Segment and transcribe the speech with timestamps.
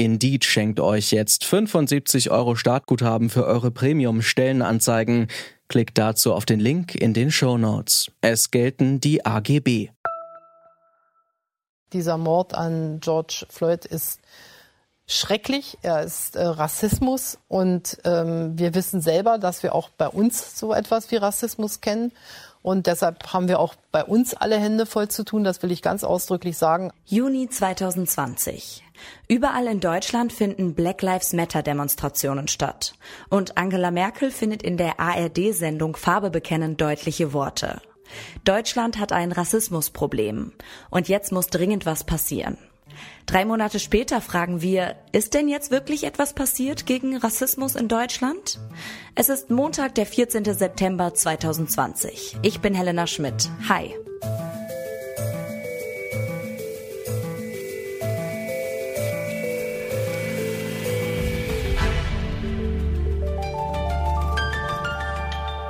[0.00, 5.28] Indeed schenkt euch jetzt 75 Euro Startguthaben für eure Premium-Stellenanzeigen.
[5.68, 8.10] Klickt dazu auf den Link in den Show Notes.
[8.22, 9.90] Es gelten die AGB.
[11.92, 14.20] Dieser Mord an George Floyd ist
[15.06, 15.76] schrecklich.
[15.82, 20.72] Er ist äh, Rassismus und ähm, wir wissen selber, dass wir auch bei uns so
[20.72, 22.12] etwas wie Rassismus kennen.
[22.62, 25.44] Und deshalb haben wir auch bei uns alle Hände voll zu tun.
[25.44, 26.92] Das will ich ganz ausdrücklich sagen.
[27.06, 28.84] Juni 2020.
[29.28, 32.94] Überall in Deutschland finden Black Lives Matter Demonstrationen statt.
[33.30, 37.80] Und Angela Merkel findet in der ARD-Sendung Farbe bekennen deutliche Worte.
[38.44, 40.52] Deutschland hat ein Rassismusproblem.
[40.90, 42.58] Und jetzt muss dringend was passieren.
[43.26, 48.58] Drei Monate später fragen wir, ist denn jetzt wirklich etwas passiert gegen Rassismus in Deutschland?
[49.14, 50.44] Es ist Montag, der 14.
[50.44, 52.38] September 2020.
[52.42, 53.50] Ich bin Helena Schmidt.
[53.68, 53.94] Hi.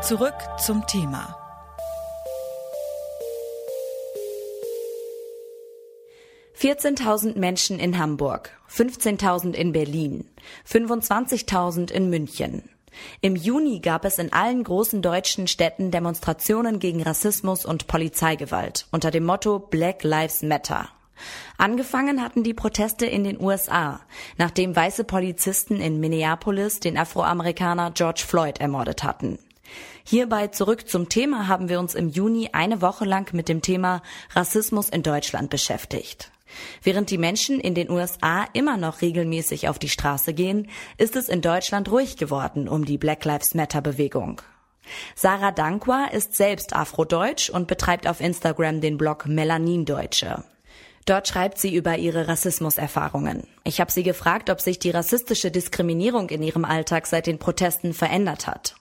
[0.02, 1.39] Zurück zum Thema.
[6.61, 10.27] 14.000 Menschen in Hamburg, 15.000 in Berlin,
[10.69, 12.69] 25.000 in München.
[13.22, 19.11] Im Juni gab es in allen großen deutschen Städten Demonstrationen gegen Rassismus und Polizeigewalt unter
[19.11, 20.91] dem Motto Black Lives Matter.
[21.56, 24.00] Angefangen hatten die Proteste in den USA,
[24.36, 29.38] nachdem weiße Polizisten in Minneapolis den Afroamerikaner George Floyd ermordet hatten.
[30.05, 34.03] Hierbei zurück zum Thema haben wir uns im Juni eine Woche lang mit dem Thema
[34.34, 36.31] Rassismus in Deutschland beschäftigt.
[36.82, 41.28] Während die Menschen in den USA immer noch regelmäßig auf die Straße gehen, ist es
[41.28, 44.42] in Deutschland ruhig geworden um die Black Lives Matter Bewegung.
[45.14, 50.44] Sarah Dankwa ist selbst Afrodeutsch und betreibt auf Instagram den Blog Melanindeutsche.
[51.06, 53.46] Dort schreibt sie über ihre Rassismuserfahrungen.
[53.64, 57.94] Ich habe sie gefragt, ob sich die rassistische Diskriminierung in ihrem Alltag seit den Protesten
[57.94, 58.76] verändert hat.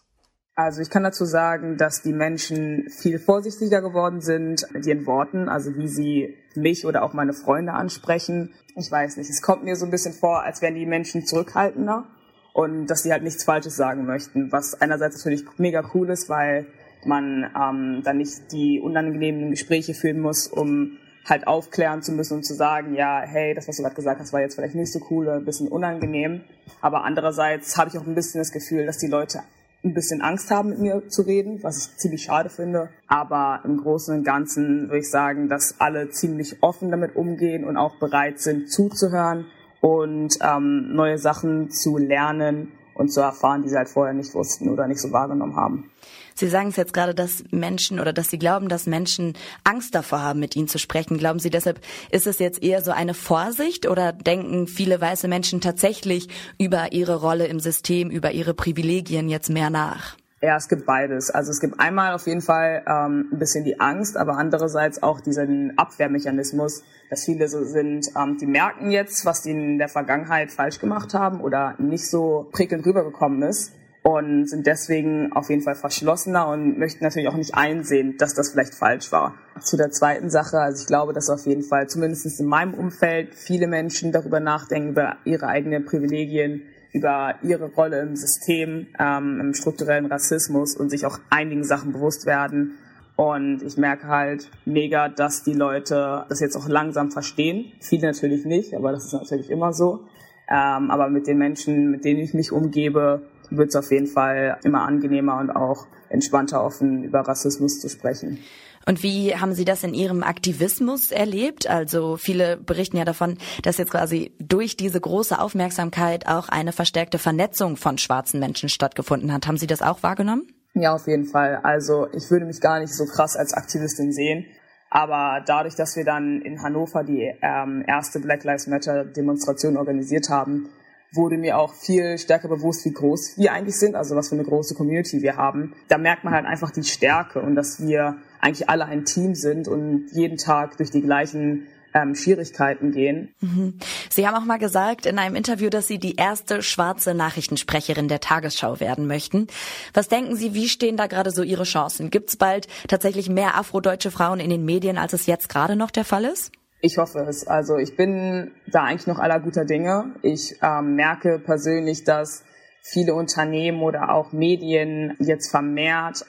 [0.61, 5.47] Also ich kann dazu sagen, dass die Menschen viel vorsichtiger geworden sind mit ihren Worten,
[5.47, 8.53] also wie sie mich oder auch meine Freunde ansprechen.
[8.75, 12.07] Ich weiß nicht, es kommt mir so ein bisschen vor, als wären die Menschen zurückhaltender
[12.51, 16.65] und dass sie halt nichts Falsches sagen möchten, was einerseits natürlich mega cool ist, weil
[17.05, 22.43] man ähm, dann nicht die unangenehmen Gespräche führen muss, um halt aufklären zu müssen und
[22.43, 24.99] zu sagen, ja, hey, das, was du gerade gesagt hast, war jetzt vielleicht nicht so
[25.09, 26.41] cool oder ein bisschen unangenehm.
[26.81, 29.39] Aber andererseits habe ich auch ein bisschen das Gefühl, dass die Leute
[29.83, 32.89] ein bisschen Angst haben, mit mir zu reden, was ich ziemlich schade finde.
[33.07, 37.77] Aber im Großen und Ganzen würde ich sagen, dass alle ziemlich offen damit umgehen und
[37.77, 39.45] auch bereit sind zuzuhören
[39.81, 44.69] und ähm, neue Sachen zu lernen und zu erfahren, die sie halt vorher nicht wussten
[44.69, 45.91] oder nicht so wahrgenommen haben.
[46.35, 50.21] Sie sagen es jetzt gerade, dass Menschen oder dass Sie glauben, dass Menschen Angst davor
[50.21, 51.17] haben, mit Ihnen zu sprechen.
[51.17, 51.79] Glauben Sie deshalb,
[52.11, 57.15] ist es jetzt eher so eine Vorsicht oder denken viele weiße Menschen tatsächlich über ihre
[57.15, 60.15] Rolle im System, über ihre Privilegien jetzt mehr nach?
[60.41, 61.29] Ja, es gibt beides.
[61.31, 65.19] Also es gibt einmal auf jeden Fall ähm, ein bisschen die Angst, aber andererseits auch
[65.19, 70.51] diesen Abwehrmechanismus, dass viele so sind, ähm, die merken jetzt, was die in der Vergangenheit
[70.51, 75.75] falsch gemacht haben oder nicht so prickelnd rübergekommen ist und sind deswegen auf jeden Fall
[75.75, 79.35] verschlossener und möchten natürlich auch nicht einsehen, dass das vielleicht falsch war.
[79.61, 83.35] Zu der zweiten Sache, also ich glaube, dass auf jeden Fall zumindest in meinem Umfeld
[83.35, 89.53] viele Menschen darüber nachdenken, über ihre eigenen Privilegien, über ihre Rolle im System, ähm, im
[89.53, 92.77] strukturellen Rassismus und sich auch einigen Sachen bewusst werden.
[93.15, 97.73] Und ich merke halt mega, dass die Leute das jetzt auch langsam verstehen.
[97.81, 100.05] Viele natürlich nicht, aber das ist natürlich immer so.
[100.49, 104.57] Ähm, aber mit den Menschen, mit denen ich mich umgebe, wird es auf jeden Fall
[104.63, 108.39] immer angenehmer und auch entspannter offen über Rassismus zu sprechen.
[108.85, 111.69] Und wie haben Sie das in Ihrem Aktivismus erlebt?
[111.69, 117.19] Also viele berichten ja davon, dass jetzt quasi durch diese große Aufmerksamkeit auch eine verstärkte
[117.19, 119.45] Vernetzung von schwarzen Menschen stattgefunden hat.
[119.45, 120.47] Haben Sie das auch wahrgenommen?
[120.73, 121.59] Ja, auf jeden Fall.
[121.61, 124.45] Also ich würde mich gar nicht so krass als Aktivistin sehen.
[124.89, 130.29] Aber dadurch, dass wir dann in Hannover die ähm, erste Black Lives Matter Demonstration organisiert
[130.29, 130.69] haben,
[131.13, 134.43] wurde mir auch viel stärker bewusst, wie groß wir eigentlich sind, also was für eine
[134.43, 135.73] große Community wir haben.
[135.87, 139.67] Da merkt man halt einfach die Stärke und dass wir eigentlich alle ein Team sind
[139.67, 143.33] und jeden Tag durch die gleichen ähm, Schwierigkeiten gehen.
[143.41, 143.79] Mhm.
[144.09, 148.19] Sie haben auch mal gesagt in einem Interview, dass Sie die erste schwarze Nachrichtensprecherin der
[148.19, 149.47] Tagesschau werden möchten.
[149.93, 152.11] Was denken Sie, wie stehen da gerade so Ihre Chancen?
[152.11, 155.91] Gibt es bald tatsächlich mehr afrodeutsche Frauen in den Medien, als es jetzt gerade noch
[155.91, 156.51] der Fall ist?
[156.81, 157.45] Ich hoffe es.
[157.45, 160.15] Also ich bin da eigentlich noch aller guter Dinge.
[160.21, 162.43] Ich ähm, merke persönlich, dass
[162.81, 166.25] viele Unternehmen oder auch Medien jetzt vermehrt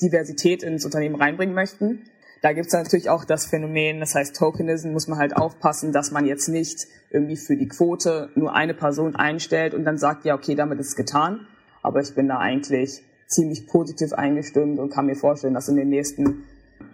[0.00, 2.06] Diversität ins Unternehmen reinbringen möchten.
[2.40, 6.10] Da gibt es natürlich auch das Phänomen, das heißt Tokenism, muss man halt aufpassen, dass
[6.10, 10.34] man jetzt nicht irgendwie für die Quote nur eine Person einstellt und dann sagt, ja,
[10.34, 11.46] okay, damit ist es getan.
[11.82, 15.88] Aber ich bin da eigentlich ziemlich positiv eingestimmt und kann mir vorstellen, dass in den
[15.88, 16.44] nächsten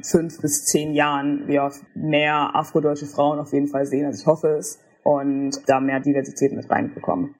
[0.02, 4.06] fünf bis zehn Jahren wir mehr afrodeutsche Frauen auf jeden Fall sehen.
[4.06, 7.34] Also ich hoffe es und da mehr Diversität mit reinbekommen.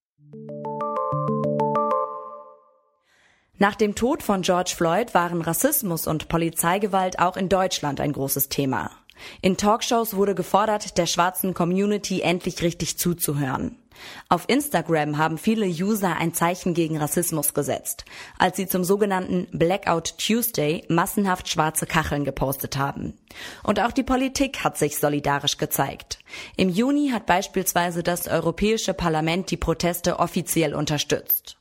[3.58, 8.48] Nach dem Tod von George Floyd waren Rassismus und Polizeigewalt auch in Deutschland ein großes
[8.48, 8.90] Thema.
[9.42, 13.76] In Talkshows wurde gefordert, der schwarzen Community endlich richtig zuzuhören.
[14.28, 18.04] Auf Instagram haben viele User ein Zeichen gegen Rassismus gesetzt,
[18.38, 23.14] als sie zum sogenannten Blackout Tuesday massenhaft schwarze Kacheln gepostet haben.
[23.62, 26.18] Und auch die Politik hat sich solidarisch gezeigt.
[26.56, 31.56] Im Juni hat beispielsweise das Europäische Parlament die Proteste offiziell unterstützt.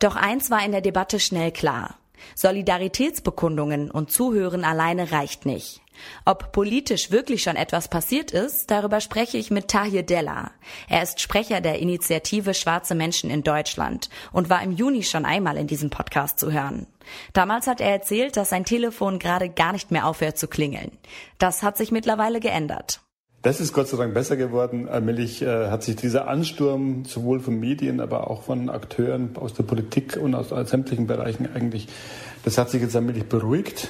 [0.00, 1.99] Doch eins war in der Debatte schnell klar.
[2.34, 5.80] Solidaritätsbekundungen und Zuhören alleine reicht nicht.
[6.24, 10.50] Ob politisch wirklich schon etwas passiert ist, darüber spreche ich mit Tahir Della.
[10.88, 15.56] Er ist Sprecher der Initiative Schwarze Menschen in Deutschland und war im Juni schon einmal
[15.56, 16.86] in diesem Podcast zu hören.
[17.32, 20.92] Damals hat er erzählt, dass sein Telefon gerade gar nicht mehr aufhört zu klingeln.
[21.38, 23.00] Das hat sich mittlerweile geändert.
[23.42, 24.86] Das ist Gott sei Dank besser geworden.
[24.86, 29.62] Allmählich äh, hat sich dieser Ansturm sowohl von Medien, aber auch von Akteuren aus der
[29.62, 31.88] Politik und aus, aus sämtlichen Bereichen eigentlich,
[32.44, 33.88] das hat sich jetzt allmählich beruhigt.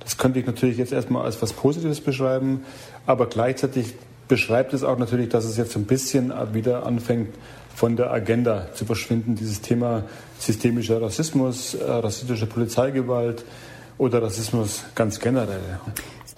[0.00, 2.64] Das könnte ich natürlich jetzt erstmal als was Positives beschreiben,
[3.06, 3.94] aber gleichzeitig
[4.26, 7.28] beschreibt es auch natürlich, dass es jetzt ein bisschen wieder anfängt,
[7.76, 9.36] von der Agenda zu verschwinden.
[9.36, 10.06] Dieses Thema
[10.40, 13.44] systemischer Rassismus, äh, rassistische Polizeigewalt
[13.96, 15.60] oder Rassismus ganz generell.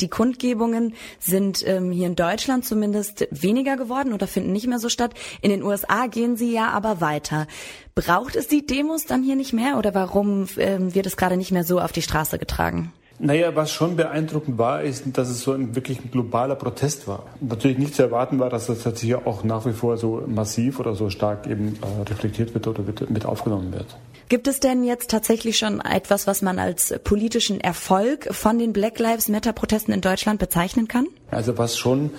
[0.01, 4.89] Die Kundgebungen sind ähm, hier in Deutschland zumindest weniger geworden oder finden nicht mehr so
[4.89, 5.13] statt.
[5.43, 7.47] In den USA gehen sie ja aber weiter.
[7.95, 11.53] Braucht es die Demos dann hier nicht mehr oder warum ähm, wird es gerade nicht
[11.53, 12.93] mehr so auf die Straße getragen?
[13.23, 17.25] Naja, was schon beeindruckend war, ist, dass es so ein wirklich ein globaler Protest war.
[17.43, 20.95] Natürlich nicht zu erwarten war, dass das tatsächlich auch nach wie vor so massiv oder
[20.95, 23.95] so stark eben äh, reflektiert wird oder mit aufgenommen wird.
[24.31, 29.01] Gibt es denn jetzt tatsächlich schon etwas, was man als politischen Erfolg von den Black
[29.01, 31.09] Lives Matter Protesten in Deutschland bezeichnen kann?
[31.33, 32.11] Also was schon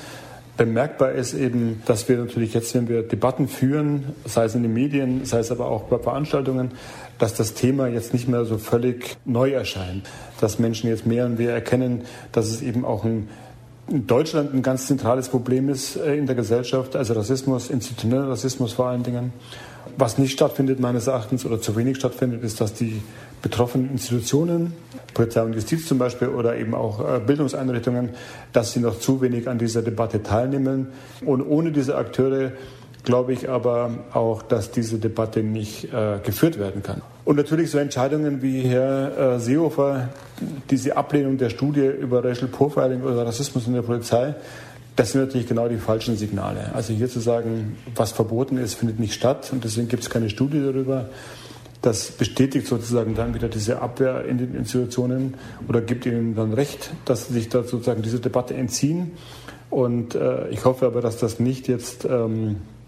[0.57, 4.73] bemerkbar ist eben, dass wir natürlich jetzt, wenn wir Debatten führen, sei es in den
[4.73, 6.71] Medien, sei es aber auch bei Veranstaltungen,
[7.17, 10.05] dass das Thema jetzt nicht mehr so völlig neu erscheint.
[10.41, 12.01] Dass Menschen jetzt mehr und mehr erkennen,
[12.33, 13.29] dass es eben auch ein
[13.87, 18.73] in Deutschland ein ganz zentrales Problem ist äh, in der Gesellschaft, also Rassismus, institutioneller Rassismus
[18.73, 19.33] vor allen Dingen.
[19.97, 23.01] Was nicht stattfindet meines Erachtens oder zu wenig stattfindet, ist, dass die
[23.41, 24.73] betroffenen Institutionen,
[25.13, 28.09] Polizei und Justiz zum Beispiel oder eben auch äh, Bildungseinrichtungen,
[28.53, 30.87] dass sie noch zu wenig an dieser Debatte teilnehmen.
[31.25, 32.51] Und ohne diese Akteure
[33.03, 37.01] glaube ich aber auch, dass diese Debatte nicht äh, geführt werden kann.
[37.25, 40.09] Und natürlich so Entscheidungen wie Herr äh, Seehofer,
[40.69, 44.35] diese Ablehnung der Studie über Racial Profiling oder Rassismus in der Polizei,
[44.95, 46.73] das sind natürlich genau die falschen Signale.
[46.73, 50.29] Also hier zu sagen, was verboten ist, findet nicht statt und deswegen gibt es keine
[50.29, 51.09] Studie darüber.
[51.81, 55.35] Das bestätigt sozusagen dann wieder diese Abwehr in den Institutionen
[55.67, 59.13] oder gibt ihnen dann recht, dass sie sich da sozusagen diese Debatte entziehen.
[59.71, 62.80] Und äh, ich hoffe aber, dass das nicht jetzt ähm, äh,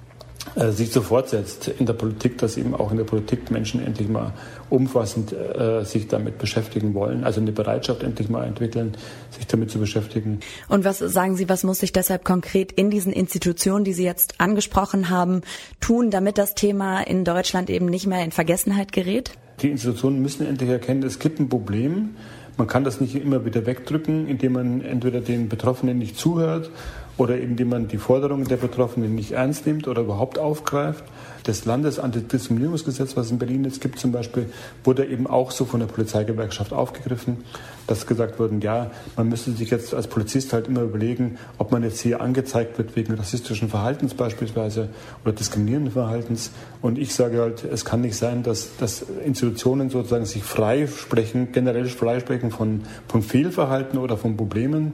[0.72, 4.34] sich so fortsetzt in der Politik, dass eben auch in der Politik Menschen endlich mal
[4.70, 8.96] umfassend äh, sich damit beschäftigen wollen, also eine Bereitschaft endlich mal entwickeln,
[9.32, 10.42] sich damit zu beschäftigen.
[10.68, 14.40] Und was sagen Sie, was muss sich deshalb konkret in diesen Institutionen, die Sie jetzt
[14.40, 15.42] angesprochen haben,
[15.80, 19.32] tun, damit das Thema in Deutschland eben nicht mehr in Vergessenheit gerät?
[19.62, 22.16] Die Institutionen müssen endlich erkennen, es gibt ein Problem.
[22.58, 26.70] Man kann das nicht immer wieder wegdrücken, indem man entweder den Betroffenen nicht zuhört
[27.18, 31.04] oder indem man die Forderungen der Betroffenen nicht ernst nimmt oder überhaupt aufgreift.
[31.44, 34.50] Das Landesantidiskriminierungsgesetz, was es in Berlin jetzt gibt zum Beispiel,
[34.86, 37.44] wurde eben auch so von der Polizeigewerkschaft aufgegriffen,
[37.86, 41.84] dass gesagt wurde, ja, man müsste sich jetzt als Polizist halt immer überlegen, ob man
[41.84, 44.88] jetzt hier angezeigt wird wegen rassistischen Verhaltens beispielsweise
[45.26, 46.52] oder diskriminierenden Verhaltens.
[46.82, 51.52] Und ich sage halt, es kann nicht sein, dass, dass Institutionen sozusagen sich frei sprechen,
[51.52, 54.94] generell frei sprechen von, von Fehlverhalten oder von Problemen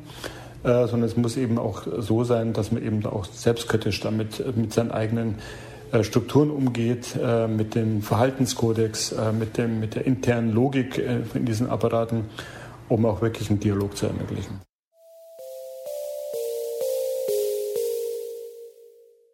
[0.63, 4.51] äh, sondern es muss eben auch so sein, dass man eben auch selbstkritisch damit äh,
[4.55, 5.35] mit seinen eigenen
[5.91, 10.97] äh, Strukturen umgeht, äh, mit dem Verhaltenskodex, mit, dem, mit der internen Logik
[11.33, 12.25] in diesen Apparaten,
[12.89, 14.61] um auch wirklich einen Dialog zu ermöglichen.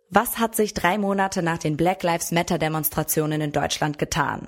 [0.10, 4.48] Was hat sich drei Monate nach den Black Lives Matter Demonstrationen in Deutschland getan?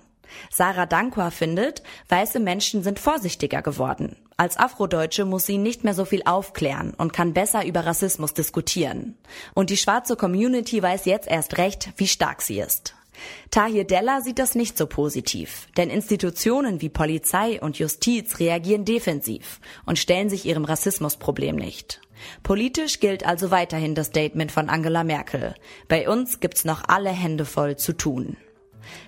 [0.49, 4.15] Sarah Dankwa findet, weiße Menschen sind vorsichtiger geworden.
[4.39, 9.17] Als Afrodeutsche muss sie nicht mehr so viel aufklären und kann besser über Rassismus diskutieren.
[9.55, 12.93] Und die schwarze Community weiß jetzt erst recht, wie stark sie ist.
[13.49, 19.59] Tahir Della sieht das nicht so positiv, denn Institutionen wie Polizei und Justiz reagieren defensiv
[19.87, 21.99] und stellen sich ihrem Rassismusproblem nicht.
[22.43, 25.55] Politisch gilt also weiterhin das Statement von Angela Merkel.
[25.87, 28.37] Bei uns gibt's noch alle Hände voll zu tun.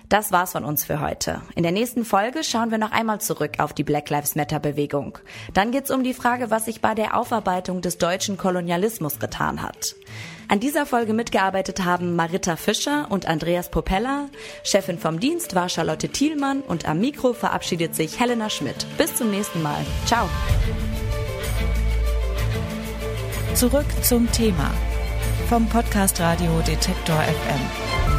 [0.08, 1.42] Das war's von uns für heute.
[1.54, 5.18] In der nächsten Folge schauen wir noch einmal zurück auf die Black Lives Matter Bewegung.
[5.54, 9.94] Dann geht's um die Frage, was sich bei der Aufarbeitung des deutschen Kolonialismus getan hat.
[10.48, 14.28] An dieser Folge mitgearbeitet haben Marita Fischer und Andreas Popella.
[14.64, 18.84] Chefin vom Dienst war Charlotte Thielmann und am Mikro verabschiedet sich Helena Schmidt.
[18.98, 19.86] Bis zum nächsten Mal.
[20.06, 20.28] Ciao.
[23.54, 24.72] Zurück zum Thema
[25.48, 28.09] vom Podcast Radio Detektor FM.